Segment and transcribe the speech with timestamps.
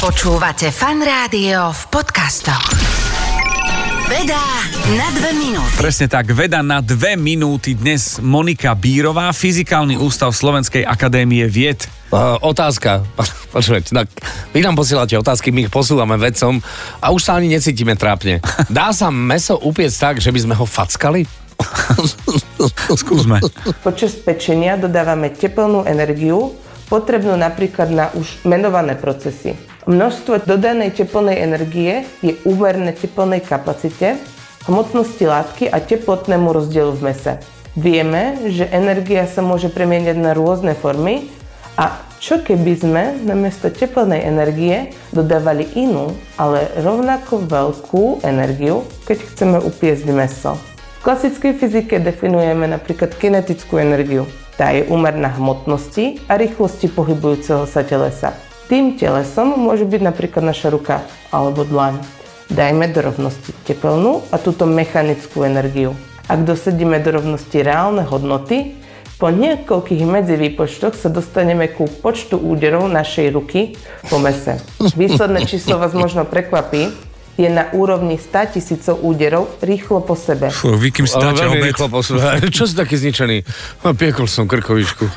[0.00, 2.72] Počúvate fan rádio v podcastoch.
[4.08, 4.40] Veda
[4.96, 5.76] na dve minúty.
[5.76, 7.76] Presne tak, veda na dve minúty.
[7.76, 11.84] Dnes Monika Bírová, Fyzikálny ústav Slovenskej akadémie vied.
[12.08, 13.04] Uh, otázka.
[13.52, 14.08] Počujete, tak
[14.56, 16.64] vy nám posielate otázky, my ich posúvame vedcom
[17.04, 18.40] a už sa ani necítime trápne.
[18.72, 21.28] Dá sa meso upiecť tak, že by sme ho fackali?
[23.04, 23.44] Skúsme.
[23.84, 26.56] Počas pečenia dodávame teplnú energiu,
[26.88, 29.68] potrebnú napríklad na už menované procesy.
[29.88, 34.20] Množstvo dodanej teplnej energie je úmerné teplnej kapacite,
[34.68, 37.32] hmotnosti látky a teplotnému rozdielu v mese.
[37.80, 41.32] Vieme, že energia sa môže premieňať na rôzne formy
[41.80, 49.56] a čo keby sme namiesto teplnej energie dodávali inú, ale rovnako veľkú energiu, keď chceme
[49.64, 50.60] upiesť meso.
[51.00, 54.28] V klasickej fyzike definujeme napríklad kinetickú energiu.
[54.60, 58.49] Tá je úmerná hmotnosti a rýchlosti pohybujúceho sa telesa.
[58.70, 61.02] Tým telesom môže byť napríklad naša ruka
[61.34, 61.98] alebo dlaň.
[62.54, 65.98] Dajme do rovnosti tepelnú a túto mechanickú energiu.
[66.30, 68.78] Ak dosadíme do rovnosti reálne hodnoty,
[69.18, 73.74] po niekoľkých medzivýpočtoch sa dostaneme ku počtu úderov našej ruky
[74.06, 74.62] po mese.
[74.78, 77.09] Výsledné číslo vás možno prekvapí,
[77.40, 80.52] je na úrovni 100 tisícov úderov rýchlo po sebe.
[80.52, 81.72] Fú, vy kým dáte veľmi obed.
[81.72, 82.36] rýchlo posúva.
[82.52, 83.40] Čo si taký zničený?
[83.80, 85.08] No, piekol som krkovičku.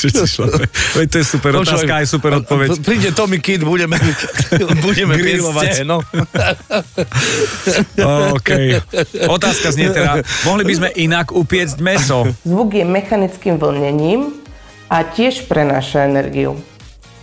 [0.00, 0.64] Čo ti šlape?
[0.96, 2.80] Veď to je super otázka, aj super odpoveď.
[2.80, 3.98] Príde Tommy Kid, budeme,
[4.86, 5.84] budeme Grilovať.
[5.84, 6.00] no.
[8.36, 8.50] OK.
[9.28, 12.24] Otázka znie teda, mohli by sme inak upiecť meso?
[12.48, 14.32] Zvuk je mechanickým vlnením
[14.88, 16.56] a tiež prenáša energiu.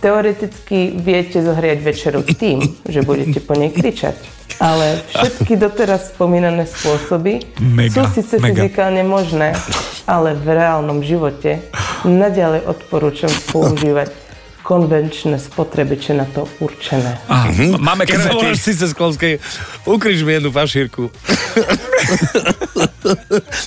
[0.00, 4.16] Teoreticky viete zohriať večeru tým, že budete po nej kričať.
[4.56, 8.64] Ale všetky doteraz spomínané spôsoby Mega, sú síce mega.
[8.64, 9.56] fyzikálne možné,
[10.04, 11.60] ale v reálnom živote
[12.04, 14.12] naďalej odporúčam používať
[14.60, 17.16] konvenčné spotrebiče na to určené.
[17.26, 17.48] Á,
[17.80, 18.64] Máme Keď zavoláš krevety.
[18.64, 19.40] si cez Klovskej,
[19.84, 21.08] ukryž mi jednu fašírku.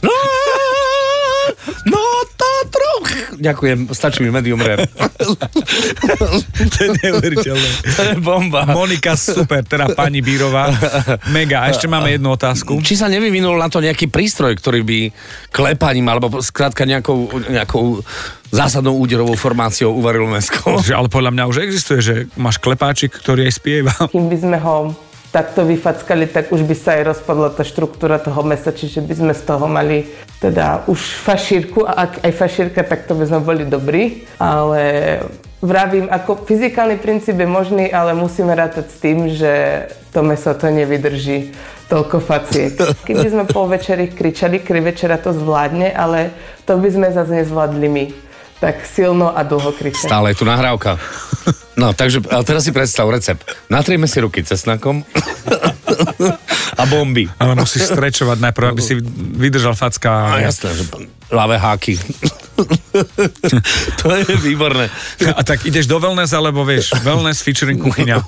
[0.06, 0.14] no,
[1.86, 2.13] no.
[3.38, 4.88] Ďakujem, stačí mi medium rare.
[6.54, 7.70] To je neuveriteľné.
[7.96, 8.68] To je bomba.
[8.68, 10.70] Monika, super, teda pani Bírová.
[11.32, 11.64] Mega.
[11.64, 12.80] A ešte máme jednu otázku.
[12.84, 15.00] Či sa nevyvinul na to nejaký prístroj, ktorý by
[15.50, 18.04] klepaním alebo skrátka nejakou, nejakou
[18.54, 20.78] zásadnou úderovou formáciou uvaril mesko?
[20.94, 23.94] Ale podľa mňa už existuje, že máš klepáčik, ktorý aj spieva.
[24.12, 24.94] Kým by sme ho
[25.34, 29.34] takto vyfackali, tak už by sa aj rozpadla tá štruktúra toho mesa, čiže by sme
[29.34, 30.06] z toho mali
[30.38, 35.18] teda už fašírku a ak aj fašírka, tak to by sme boli dobrí, ale
[35.58, 39.52] vravím, ako fyzikálny princíp je možný, ale musíme rátať s tým, že
[40.14, 41.50] to meso to nevydrží
[41.90, 42.78] toľko faciek.
[43.02, 46.30] Keby sme po večeri kričali, kedy večera to zvládne, ale
[46.70, 48.06] to by sme zase nezvládli my
[48.62, 50.08] tak silno a dlho kričať.
[50.08, 50.96] Stále je tu nahrávka.
[51.74, 53.50] No, takže ale teraz si predstav recept.
[53.70, 55.02] Natrieme si ruky cesnakom
[56.82, 57.26] a bomby.
[57.42, 58.94] Ale musíš strečovať najprv, aby si
[59.38, 60.38] vydržal facka.
[60.38, 60.84] No jasné, že
[61.34, 61.98] ľavé háky.
[64.02, 64.86] to je výborné.
[65.34, 68.22] A tak ideš do wellness, alebo vieš, wellness featuring kuchyňa.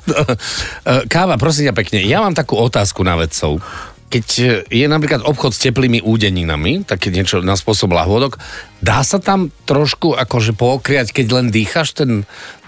[1.14, 3.62] Káva, prosím ťa pekne, ja mám takú otázku na vedcov.
[4.06, 4.26] Keď
[4.70, 8.38] je napríklad obchod s teplými údeninami, také niečo na spôsob lahôdok,
[8.86, 12.10] dá sa tam trošku akože pookriať, keď len dýchaš ten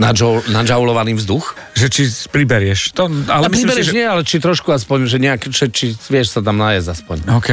[0.01, 1.53] nadžou, nadžaulovaný vzduch?
[1.77, 2.01] Že či
[2.33, 2.97] priberieš.
[2.97, 3.93] To, ale Ale myslím si, že...
[3.93, 7.17] nie, ale či trošku aspoň, že nejak, či, či vieš sa tam nájsť aspoň.
[7.37, 7.49] OK.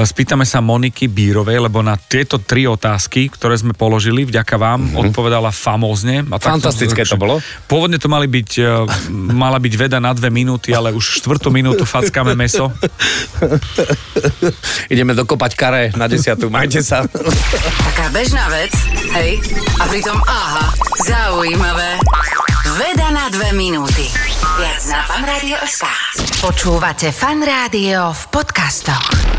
[0.00, 5.00] Spýtame sa Moniky Bírovej, lebo na tieto tri otázky, ktoré sme položili, vďaka vám, mm-hmm.
[5.04, 6.24] odpovedala famózne.
[6.32, 7.38] A tak Fantastické to bolo.
[7.68, 8.64] Pôvodne to mali byť, e,
[9.12, 12.72] mala byť veda na dve minúty, ale už štvrtú minútu fackáme meso.
[14.92, 16.48] Ideme dokopať kare na desiatu.
[16.48, 17.04] Majte sa.
[17.90, 18.72] Taká bežná vec,
[19.16, 19.42] hej?
[19.80, 20.66] A pritom aha,
[21.04, 21.98] zaujímavé.
[22.80, 24.08] Veda na dve minúty.
[24.56, 25.84] Viac na fanradio.sk
[26.40, 29.33] Počúvate fan rádio v podcastoch.